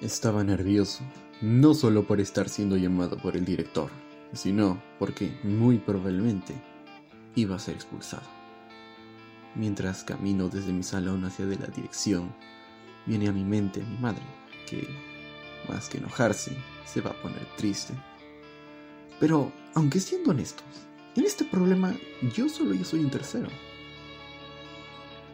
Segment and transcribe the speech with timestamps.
[0.00, 1.02] Estaba nervioso,
[1.42, 3.90] no solo por estar siendo llamado por el director,
[4.32, 6.54] sino porque muy probablemente
[7.34, 8.22] iba a ser expulsado.
[9.54, 12.32] Mientras camino desde mi salón hacia de la dirección,
[13.04, 14.22] viene a mi mente mi madre,
[14.66, 14.88] que,
[15.68, 16.56] más que enojarse,
[16.86, 17.92] se va a poner triste.
[19.18, 20.64] Pero, aunque siendo honestos,
[21.14, 21.94] en este problema
[22.34, 23.48] yo solo yo soy un tercero.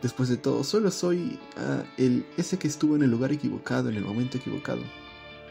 [0.02, 3.96] Después de todo, solo soy ah, el ese que estuvo en el lugar equivocado en
[3.96, 4.82] el momento equivocado.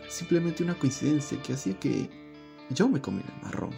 [0.08, 2.10] Simplemente una coincidencia que hacía que
[2.70, 3.72] yo me comiera el marrón.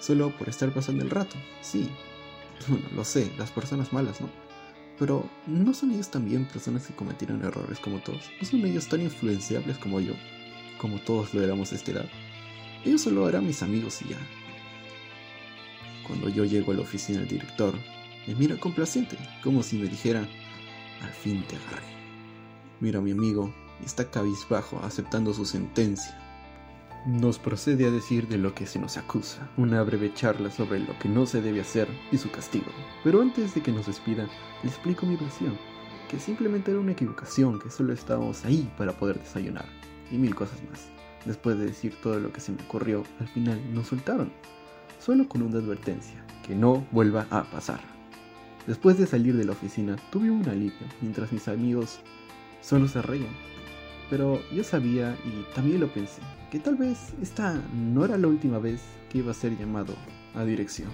[0.00, 1.88] Solo por estar pasando el rato, sí.
[2.68, 4.28] Bueno, lo sé, las personas malas, ¿no?
[4.98, 8.30] Pero ¿no son ellos también personas que cometieron errores como todos?
[8.38, 10.12] ¿No son ellos tan influenciables como yo?
[10.76, 12.10] Como todos lo éramos a esta edad.
[12.84, 14.18] Ellos solo eran mis amigos y ya.
[16.06, 17.74] Cuando yo llego a la oficina del director,
[18.34, 20.26] mira complaciente, como si me dijera,
[21.02, 21.86] al fin te agarré.
[22.80, 23.52] Mira a mi amigo
[23.84, 26.16] está cabizbajo aceptando su sentencia.
[27.06, 30.98] Nos procede a decir de lo que se nos acusa, una breve charla sobre lo
[30.98, 32.66] que no se debe hacer y su castigo.
[33.02, 34.28] Pero antes de que nos despida,
[34.62, 35.56] le explico mi versión,
[36.10, 39.64] que simplemente era una equivocación, que solo estábamos ahí para poder desayunar,
[40.10, 40.88] y mil cosas más.
[41.24, 44.30] Después de decir todo lo que se me ocurrió, al final nos soltaron,
[44.98, 47.99] solo con una advertencia, que no vuelva a pasar.
[48.70, 51.98] Después de salir de la oficina, tuve un alivio, mientras mis amigos
[52.60, 53.34] solo se reían.
[54.08, 56.20] Pero yo sabía, y también lo pensé,
[56.52, 59.96] que tal vez esta no era la última vez que iba a ser llamado
[60.36, 60.88] a dirección.